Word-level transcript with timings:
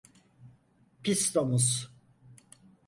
Pis 1.03 1.21
domuz! 1.35 1.69